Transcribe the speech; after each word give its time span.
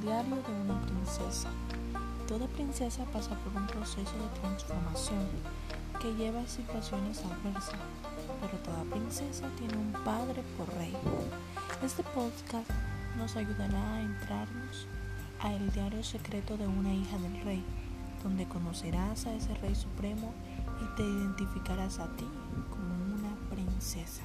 Diario 0.00 0.36
de 0.36 0.52
una 0.62 0.80
princesa. 0.80 1.50
toda 2.26 2.46
princesa 2.46 3.04
pasa 3.12 3.36
por 3.44 3.60
un 3.60 3.66
proceso 3.66 4.12
de 4.16 4.40
transformación 4.40 5.28
que 6.00 6.14
lleva 6.14 6.40
a 6.40 6.46
situaciones 6.46 7.22
adversas, 7.22 7.78
pero 8.40 8.56
toda 8.64 8.82
princesa 8.84 9.46
tiene 9.58 9.76
un 9.76 9.92
padre 10.02 10.42
por 10.56 10.72
rey. 10.78 10.96
Este 11.84 12.02
podcast 12.02 12.70
nos 13.18 13.36
ayudará 13.36 13.96
a 13.96 14.00
entrarnos 14.00 14.86
a 15.40 15.52
el 15.52 15.70
diario 15.70 16.02
secreto 16.02 16.56
de 16.56 16.66
una 16.66 16.94
hija 16.94 17.18
del 17.18 17.42
rey, 17.42 17.62
donde 18.22 18.48
conocerás 18.48 19.26
a 19.26 19.34
ese 19.34 19.52
rey 19.56 19.74
supremo 19.74 20.32
y 20.80 20.96
te 20.96 21.02
identificarás 21.02 21.98
a 21.98 22.06
ti 22.16 22.26
como 22.70 23.18
una 23.18 23.36
princesa. 23.50 24.22